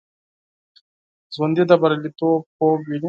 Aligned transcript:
ژوندي 1.33 1.63
د 1.69 1.71
بریالیتوب 1.81 2.39
خوب 2.55 2.79
ویني 2.87 2.99